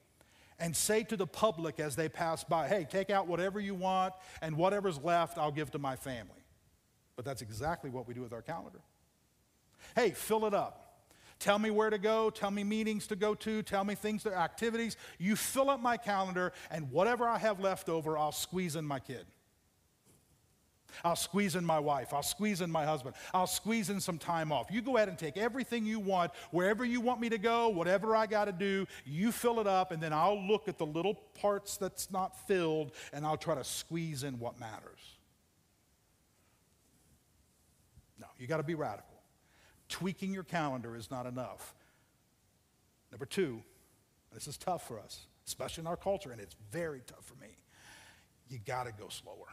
[0.59, 4.14] and say to the public as they pass by, hey, take out whatever you want,
[4.40, 6.44] and whatever's left, I'll give to my family.
[7.16, 8.81] But that's exactly what we do with our calendar.
[9.94, 10.81] Hey, fill it up.
[11.40, 14.35] Tell me where to go, tell me meetings to go to, tell me things, to
[14.35, 14.96] activities.
[15.18, 19.00] You fill up my calendar, and whatever I have left over, I'll squeeze in my
[19.00, 19.27] kid.
[21.03, 22.13] I'll squeeze in my wife.
[22.13, 23.15] I'll squeeze in my husband.
[23.33, 24.71] I'll squeeze in some time off.
[24.71, 28.15] You go ahead and take everything you want, wherever you want me to go, whatever
[28.15, 31.15] I got to do, you fill it up, and then I'll look at the little
[31.41, 35.01] parts that's not filled and I'll try to squeeze in what matters.
[38.21, 39.15] No, you got to be radical.
[39.89, 41.75] Tweaking your calendar is not enough.
[43.11, 43.63] Number two,
[44.33, 47.57] this is tough for us, especially in our culture, and it's very tough for me.
[48.49, 49.47] You got to go slower.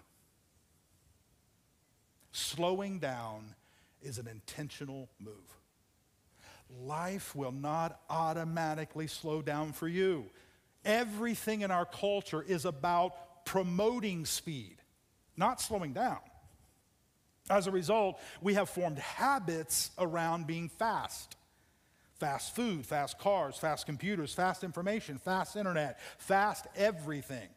[2.31, 3.55] Slowing down
[4.01, 5.35] is an intentional move.
[6.83, 10.25] Life will not automatically slow down for you.
[10.85, 14.77] Everything in our culture is about promoting speed,
[15.35, 16.19] not slowing down.
[17.49, 21.35] As a result, we have formed habits around being fast.
[22.13, 27.49] Fast food, fast cars, fast computers, fast information, fast internet, fast everything.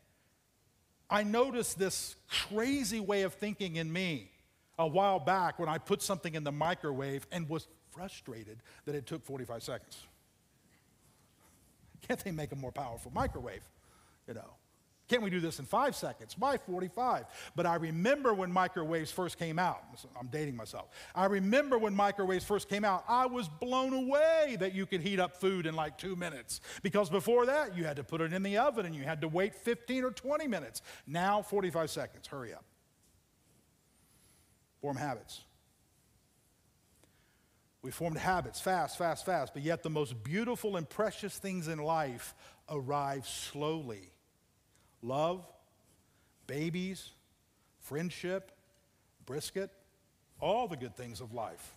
[1.09, 4.31] I noticed this crazy way of thinking in me
[4.79, 9.07] a while back when I put something in the microwave and was frustrated that it
[9.07, 9.99] took 45 seconds.
[12.07, 13.63] Can't they make a more powerful microwave?
[14.29, 14.55] You know.
[15.07, 16.35] Can't we do this in five seconds?
[16.39, 17.27] Why 45?
[17.55, 19.83] But I remember when microwaves first came out.
[20.19, 20.89] I'm dating myself.
[21.15, 25.21] I remember when microwaves first came out, I was blown away that you could heat
[25.21, 26.63] up food in like two minutes.
[26.83, 29.29] Because before that, you had to put it in the oven and you had to
[29.29, 30.81] wait 15 or 20 minutes.
[31.07, 32.27] Now, 45 seconds.
[32.27, 32.65] Hurry up.
[34.85, 35.41] Form habits.
[37.81, 41.79] We formed habits fast, fast, fast, but yet the most beautiful and precious things in
[41.79, 42.35] life
[42.69, 44.11] arrive slowly
[45.03, 45.47] love,
[46.47, 47.13] babies,
[47.81, 48.53] friendship,
[49.25, 49.71] brisket,
[50.39, 51.73] all the good things of life.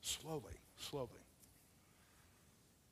[0.00, 1.10] Slowly, slowly.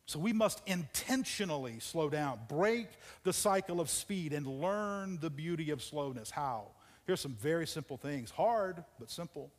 [0.05, 2.89] So we must intentionally slow down, break
[3.23, 6.31] the cycle of speed, and learn the beauty of slowness.
[6.31, 6.67] How?
[7.09, 9.51] Here's some very simple things hard, but simple.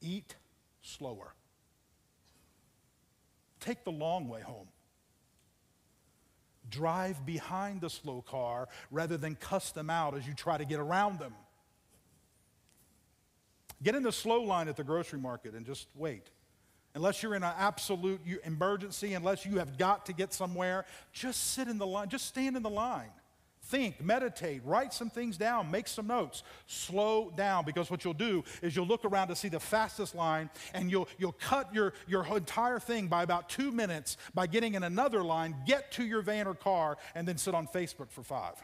[0.00, 0.36] Eat
[0.80, 1.34] slower.
[3.60, 4.68] Take the long way home.
[6.70, 10.80] Drive behind the slow car rather than cuss them out as you try to get
[10.80, 11.34] around them.
[13.82, 16.30] Get in the slow line at the grocery market and just wait.
[16.94, 21.68] Unless you're in an absolute emergency, unless you have got to get somewhere, just sit
[21.68, 23.10] in the line, just stand in the line
[23.72, 26.42] think, meditate, write some things down, make some notes.
[26.66, 30.50] Slow down because what you'll do is you'll look around to see the fastest line
[30.74, 34.82] and you'll, you'll cut your, your entire thing by about two minutes by getting in
[34.82, 38.62] another line, get to your van or car, and then sit on Facebook for five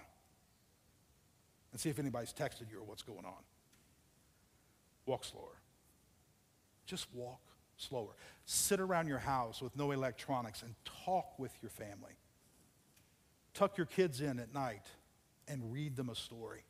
[1.72, 3.42] and see if anybody's texted you or what's going on.
[5.06, 5.62] Walk slower.
[6.84, 7.40] Just walk
[7.78, 8.12] slower.
[8.44, 10.74] Sit around your house with no electronics and
[11.06, 12.12] talk with your family.
[13.54, 14.82] Tuck your kids in at night
[15.48, 16.64] and read them a story.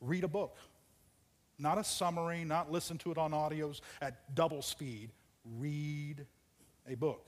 [0.00, 0.56] Read a book.
[1.58, 5.10] Not a summary, not listen to it on audios at double speed.
[5.44, 6.26] Read
[6.88, 7.26] a book.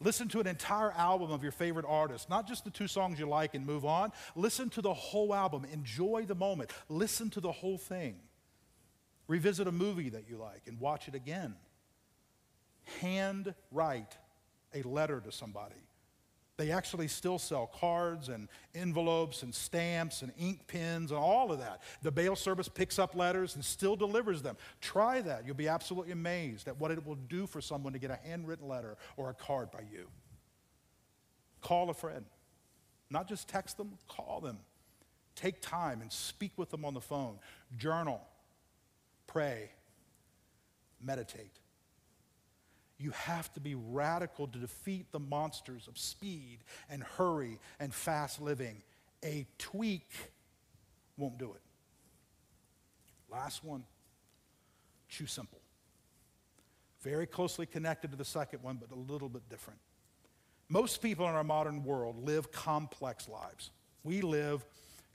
[0.00, 3.26] Listen to an entire album of your favorite artist, not just the two songs you
[3.26, 4.12] like and move on.
[4.36, 5.64] Listen to the whole album.
[5.72, 6.70] Enjoy the moment.
[6.88, 8.16] Listen to the whole thing.
[9.26, 11.54] Revisit a movie that you like and watch it again.
[13.00, 14.16] Hand write
[14.74, 15.74] a letter to somebody.
[16.58, 21.60] They actually still sell cards and envelopes and stamps and ink pens and all of
[21.60, 21.82] that.
[22.02, 24.56] The bail service picks up letters and still delivers them.
[24.80, 25.46] Try that.
[25.46, 28.66] You'll be absolutely amazed at what it will do for someone to get a handwritten
[28.66, 30.08] letter or a card by you.
[31.60, 32.24] Call a friend.
[33.08, 34.58] Not just text them, call them.
[35.36, 37.38] Take time and speak with them on the phone.
[37.76, 38.20] Journal.
[39.28, 39.70] Pray.
[41.00, 41.52] Meditate.
[42.98, 46.58] You have to be radical to defeat the monsters of speed
[46.90, 48.82] and hurry and fast living.
[49.24, 50.10] A tweak
[51.16, 51.60] won't do it.
[53.30, 53.84] Last one
[55.08, 55.60] choose simple.
[57.02, 59.78] Very closely connected to the second one, but a little bit different.
[60.68, 63.70] Most people in our modern world live complex lives.
[64.02, 64.64] We live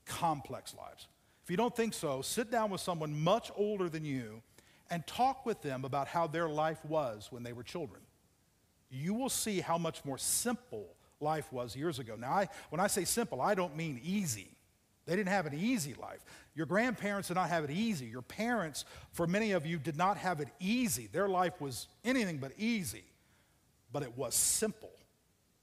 [0.06, 1.08] complex lives.
[1.44, 4.42] If you don't think so, sit down with someone much older than you
[4.94, 8.00] and talk with them about how their life was when they were children.
[8.92, 10.86] You will see how much more simple
[11.20, 12.16] life was years ago.
[12.16, 14.50] Now, I, when I say simple, I don't mean easy.
[15.08, 16.24] They didn't have an easy life.
[16.54, 18.06] Your grandparents did not have it easy.
[18.06, 21.10] Your parents, for many of you, did not have it easy.
[21.12, 23.04] Their life was anything but easy,
[23.92, 24.94] but it was simple.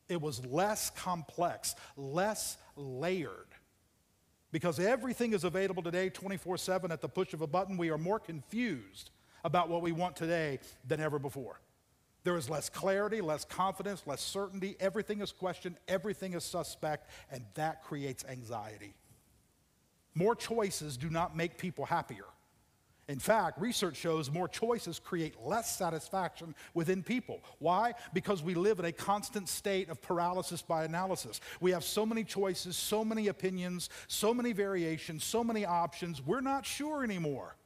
[0.09, 3.47] It was less complex, less layered.
[4.51, 7.99] Because everything is available today 24 7 at the push of a button, we are
[7.99, 9.11] more confused
[9.45, 11.61] about what we want today than ever before.
[12.23, 14.77] There is less clarity, less confidence, less certainty.
[14.79, 18.95] Everything is questioned, everything is suspect, and that creates anxiety.
[20.15, 22.27] More choices do not make people happier.
[23.09, 27.41] In fact, research shows more choices create less satisfaction within people.
[27.59, 27.95] Why?
[28.13, 31.41] Because we live in a constant state of paralysis by analysis.
[31.61, 36.41] We have so many choices, so many opinions, so many variations, so many options, we're
[36.41, 37.57] not sure anymore.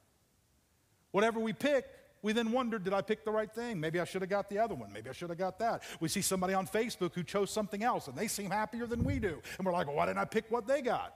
[1.14, 1.86] Whatever we pick,
[2.22, 3.78] we then wonder, did I pick the right thing?
[3.78, 4.92] Maybe I should have got the other one.
[4.92, 5.84] Maybe I should have got that.
[6.00, 9.20] We see somebody on Facebook who chose something else and they seem happier than we
[9.20, 9.40] do.
[9.56, 11.14] And we're like, well, why didn't I pick what they got?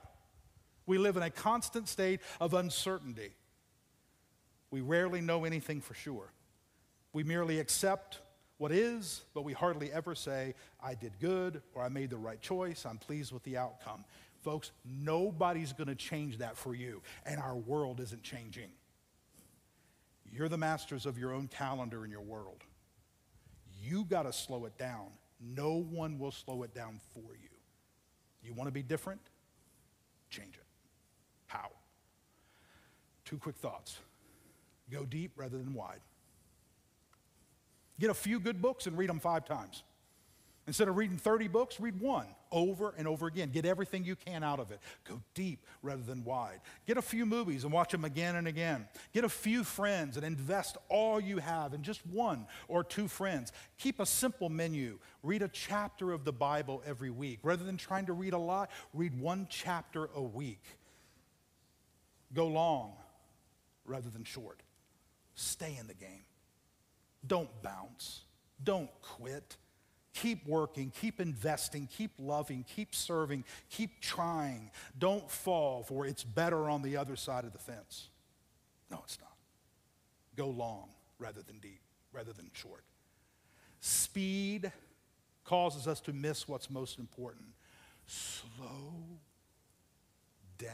[0.85, 3.31] We live in a constant state of uncertainty.
[4.71, 6.31] We rarely know anything for sure.
[7.11, 8.21] We merely accept
[8.57, 12.39] what is, but we hardly ever say, I did good or I made the right
[12.39, 14.05] choice, I'm pleased with the outcome.
[14.43, 18.69] Folks, nobody's going to change that for you, and our world isn't changing.
[20.31, 22.63] You're the masters of your own calendar in your world.
[23.81, 25.07] You got to slow it down.
[25.39, 27.49] No one will slow it down for you.
[28.43, 29.21] You want to be different?
[30.29, 30.65] Change it.
[31.47, 31.69] How?
[33.25, 33.99] Two quick thoughts.
[34.91, 36.01] Go deep rather than wide.
[37.99, 39.83] Get a few good books and read them five times.
[40.69, 43.49] Instead of reading 30 books, read one over and over again.
[43.49, 44.79] Get everything you can out of it.
[45.03, 46.61] Go deep rather than wide.
[46.85, 48.87] Get a few movies and watch them again and again.
[49.11, 53.51] Get a few friends and invest all you have in just one or two friends.
[53.79, 54.99] Keep a simple menu.
[55.23, 57.39] Read a chapter of the Bible every week.
[57.41, 60.61] Rather than trying to read a lot, read one chapter a week.
[62.31, 62.93] Go long
[63.85, 64.61] rather than short.
[65.33, 66.25] Stay in the game.
[67.25, 68.21] Don't bounce.
[68.63, 69.57] Don't quit.
[70.13, 74.71] Keep working, keep investing, keep loving, keep serving, keep trying.
[74.97, 78.09] Don't fall, for it's better on the other side of the fence.
[78.89, 79.35] No, it's not.
[80.35, 80.89] Go long
[81.19, 81.81] rather than deep,
[82.11, 82.83] rather than short.
[83.81, 84.71] Speed
[85.45, 87.45] causes us to miss what's most important.
[88.07, 88.93] Slow
[90.57, 90.71] down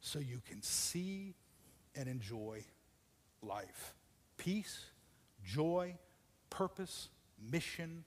[0.00, 1.34] so you can see
[1.96, 2.64] and enjoy
[3.42, 3.94] life.
[4.36, 4.86] Peace,
[5.44, 5.96] joy,
[6.50, 7.08] purpose,
[7.50, 8.04] mission,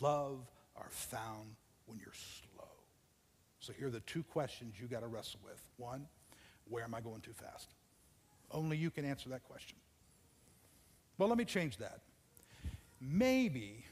[0.00, 0.40] love
[0.76, 2.68] are found when you're slow.
[3.60, 5.60] So here are the two questions you got to wrestle with.
[5.76, 6.06] One,
[6.68, 7.74] where am I going too fast?
[8.50, 9.76] Only you can answer that question.
[11.18, 12.00] Well, let me change that.
[13.00, 13.84] Maybe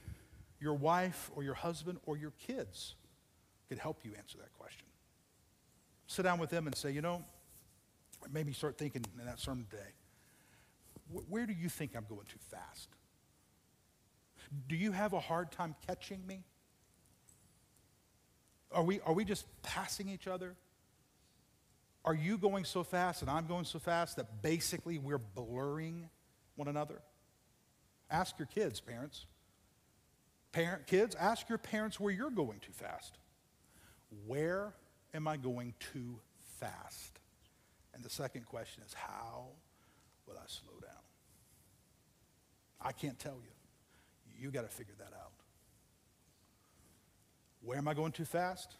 [0.61, 2.95] your wife or your husband or your kids
[3.69, 4.87] could help you answer that question.
[6.07, 7.25] Sit down with them and say, you know,
[8.33, 9.91] maybe start thinking in that sermon today
[11.29, 12.89] where do you think I'm going too fast?
[14.69, 16.45] Do you have a hard time catching me?
[18.73, 20.57] Are we, are we just passing each other?
[22.05, 26.11] Are you going so fast and I'm going so fast that basically we're blurring
[26.57, 27.01] one another?
[28.11, 29.27] Ask your kids, parents.
[30.53, 33.19] Parent, kids, ask your parents where you're going too fast.
[34.27, 34.75] Where
[35.15, 36.19] am I going too
[36.61, 37.19] fast?
[37.95, 39.47] And the second question is, how
[40.27, 40.91] will I slow down?
[42.81, 43.54] I can't tell you.
[44.39, 45.33] You got to figure that out.
[47.63, 48.77] Where am I going too fast?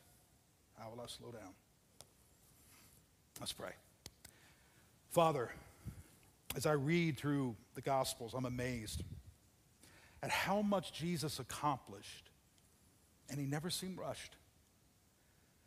[0.79, 1.55] How will I slow down?
[3.41, 3.73] Let's pray.
[5.11, 5.51] Father,
[6.57, 9.03] as I read through the Gospels, I'm amazed
[10.23, 12.31] at how much Jesus accomplished,
[13.29, 14.37] and he never seemed rushed.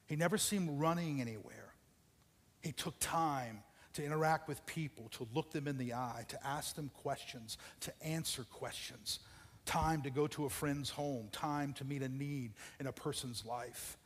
[0.07, 1.73] He never seemed running anywhere.
[2.61, 3.63] He took time
[3.93, 7.91] to interact with people, to look them in the eye, to ask them questions, to
[8.03, 9.19] answer questions,
[9.67, 13.45] time to go to a friend's home, time to meet a need in a person's
[13.45, 13.97] life.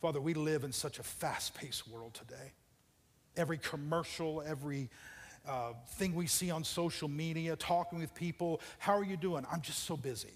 [0.00, 2.52] Father, we live in such a fast paced world today.
[3.36, 4.90] Every commercial, every
[5.46, 9.46] uh, thing we see on social media, talking with people, how are you doing?
[9.52, 10.32] I'm just so busy.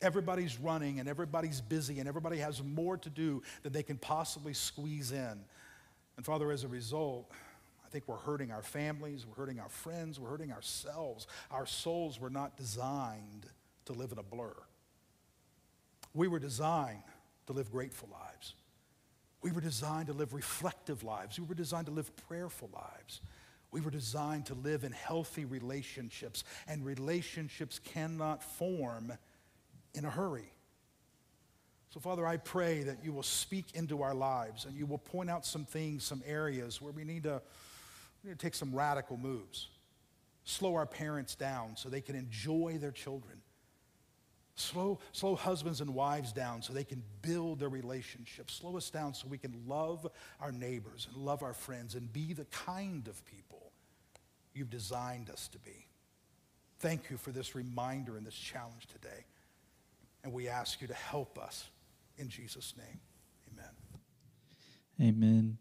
[0.00, 4.54] Everybody's running and everybody's busy and everybody has more to do than they can possibly
[4.54, 5.40] squeeze in.
[6.16, 7.30] And Father, as a result,
[7.88, 11.26] I think we're hurting our families, we're hurting our friends, we're hurting ourselves.
[11.50, 13.46] Our souls were not designed
[13.86, 14.54] to live in a blur.
[16.12, 17.02] We were designed
[17.46, 18.54] to live grateful lives.
[19.40, 21.40] We were designed to live reflective lives.
[21.40, 23.22] We were designed to live prayerful lives.
[23.70, 29.14] We were designed to live in healthy relationships, and relationships cannot form
[29.94, 30.52] in a hurry.
[31.88, 35.30] So, Father, I pray that you will speak into our lives and you will point
[35.30, 37.40] out some things, some areas where we need to
[38.22, 39.68] we need to take some radical moves.
[40.44, 43.42] Slow our parents down so they can enjoy their children.
[44.54, 48.54] Slow, slow husbands and wives down so they can build their relationships.
[48.54, 50.06] Slow us down so we can love
[50.40, 53.70] our neighbors and love our friends and be the kind of people
[54.54, 55.86] you've designed us to be.
[56.80, 59.26] Thank you for this reminder and this challenge today.
[60.24, 61.68] And we ask you to help us
[62.16, 63.00] in Jesus' name.
[64.98, 65.16] Amen.
[65.16, 65.58] Amen.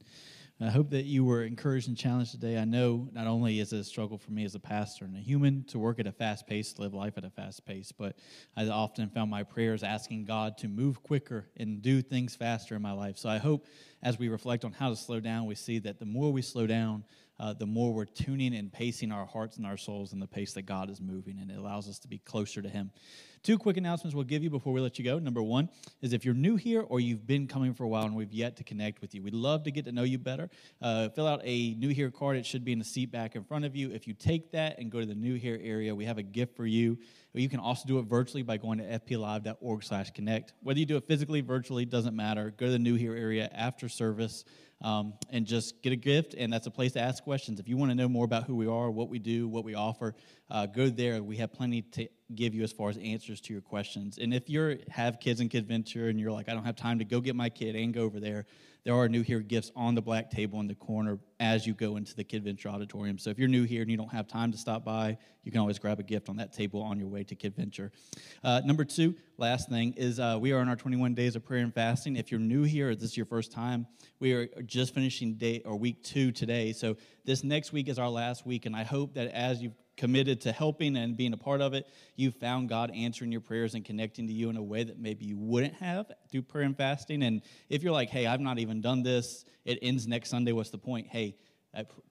[0.59, 2.57] I hope that you were encouraged and challenged today.
[2.57, 5.19] I know not only is it a struggle for me as a pastor and a
[5.19, 8.15] human to work at a fast pace, live life at a fast pace, but
[8.55, 12.81] I often found my prayers asking God to move quicker and do things faster in
[12.81, 13.19] my life.
[13.19, 13.67] So I hope
[14.01, 16.65] as we reflect on how to slow down, we see that the more we slow
[16.65, 17.03] down,
[17.39, 20.53] uh, the more we're tuning and pacing our hearts and our souls in the pace
[20.53, 22.91] that God is moving, and it allows us to be closer to Him.
[23.43, 25.19] Two quick announcements we'll give you before we let you go.
[25.19, 25.69] Number one
[26.01, 28.57] is if you're new here or you've been coming for a while and we've yet
[28.57, 30.49] to connect with you, we'd love to get to know you better.
[30.81, 32.35] Uh, fill out a new here card.
[32.35, 33.91] It should be in the seat back in front of you.
[33.91, 36.57] If you take that and go to the new here area, we have a gift
[36.57, 36.97] for you.
[37.33, 40.53] You can also do it virtually by going to fplive.org slash connect.
[40.61, 42.53] Whether you do it physically, virtually, doesn't matter.
[42.57, 44.43] Go to the new here area after service
[44.81, 46.35] um, and just get a gift.
[46.35, 47.59] And that's a place to ask questions.
[47.59, 49.75] If you want to know more about who we are, what we do, what we
[49.75, 50.15] offer,
[50.49, 51.21] uh, go there.
[51.21, 54.17] We have plenty to give you as far as answers to your questions.
[54.17, 57.05] And if you have kids in KidVenture and you're like, I don't have time to
[57.05, 58.45] go get my kid and go over there,
[58.87, 61.97] there are new here gifts on the black table in the corner as you go
[61.97, 63.17] into the KidVenture auditorium.
[63.17, 65.59] So if you're new here and you don't have time to stop by, you can
[65.59, 67.91] always grab a gift on that table on your way to KidVenture.
[68.45, 71.63] Uh, number two, last thing is uh, we are in our 21 days of prayer
[71.63, 72.15] and fasting.
[72.15, 73.87] If you're new here, this is your first time,
[74.21, 76.71] we are just finishing day or week two today.
[76.71, 80.41] So this next week is our last week, and I hope that as you've committed
[80.41, 83.83] to helping and being a part of it, you found God answering your prayers and
[83.83, 87.23] connecting to you in a way that maybe you wouldn't have through prayer and fasting.
[87.23, 90.69] And if you're like, hey, I've not even done this, it ends next Sunday, what's
[90.69, 91.07] the point?
[91.07, 91.35] Hey,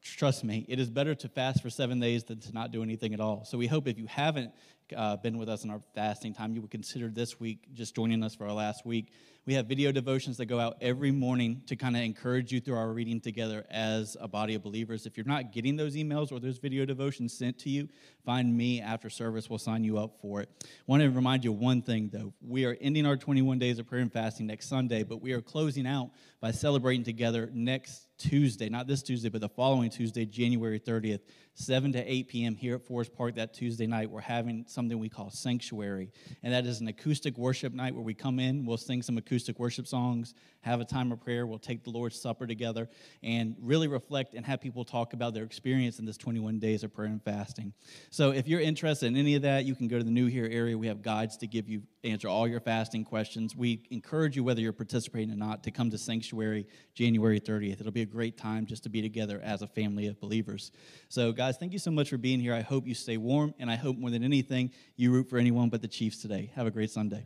[0.03, 3.15] trust me, it is better to fast for seven days than to not do anything
[3.15, 3.45] at all.
[3.45, 4.53] So we hope if you haven't
[4.95, 8.23] uh, been with us in our fasting time, you would consider this week just joining
[8.23, 9.13] us for our last week.
[9.45, 12.77] We have video devotions that go out every morning to kind of encourage you through
[12.77, 15.07] our reading together as a body of believers.
[15.07, 17.89] If you're not getting those emails or those video devotions sent to you,
[18.25, 19.49] find me after service.
[19.49, 20.51] We'll sign you up for it.
[20.87, 22.33] Want to remind you one thing, though.
[22.41, 25.41] We are ending our 21 days of prayer and fasting next Sunday, but we are
[25.41, 26.11] closing out
[26.41, 31.21] by celebrating together next Tuesday, not this Tuesday, but the following Tuesday, January 30th,
[31.59, 32.55] 7 to 8 p.m.
[32.55, 34.11] here at Forest Park that Tuesday night.
[34.11, 38.13] We're having something we call Sanctuary, and that is an acoustic worship night where we
[38.13, 41.83] come in, we'll sing some acoustic worship songs, have a time of prayer, we'll take
[41.83, 42.91] the Lord's Supper together,
[43.23, 46.93] and really reflect and have people talk about their experience in this 21 days of
[46.93, 47.73] prayer and fasting.
[48.11, 50.49] So if you're interested in any of that, you can go to the New Here
[50.51, 50.77] area.
[50.77, 53.57] We have guides to give you answer all your fasting questions.
[53.57, 57.81] We encourage you, whether you're participating or not, to come to Sanctuary January 30th.
[57.81, 60.71] It'll be a great time just to be together as a family of believers.
[61.09, 62.53] So, guys, thank you so much for being here.
[62.53, 65.69] I hope you stay warm, and I hope more than anything, you root for anyone
[65.69, 66.51] but the Chiefs today.
[66.57, 67.25] Have a great Sunday.